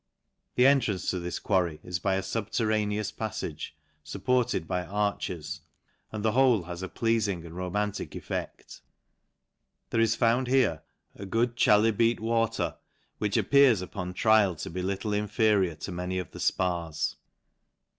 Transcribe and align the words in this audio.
The 0.55 0.65
entrance 0.65 1.11
to 1.11 1.19
this 1.19 1.37
quarry 1.37 1.79
is 1.83 1.99
by 1.99 2.15
a 2.15 2.23
fubterraneous 2.23 3.11
pafTage, 3.11 3.73
fupported 4.03 4.65
bv 4.67 4.89
arches, 4.89 5.61
and 6.11 6.25
the 6.25 6.31
whole 6.31 6.63
has 6.63 6.81
a 6.81 6.89
pleafing 6.89 7.45
and 7.45 7.55
romantic 7.55 8.15
effect. 8.15 8.81
There 9.91 10.01
is 10.01 10.15
found 10.15 10.47
here 10.47 10.81
a 11.15 11.27
good 11.27 11.55
chalybeate 11.55 12.19
wa 12.19 12.47
ter, 12.47 12.77
which 13.19 13.37
appears 13.37 13.83
upon 13.83 14.15
trial 14.15 14.55
to 14.55 14.71
be 14.71 14.81
little 14.81 15.13
inferior 15.13 15.75
tc 15.75 15.93
many 15.93 16.17
of 16.17 16.31
the 16.31 16.39
Spas. 16.39 17.17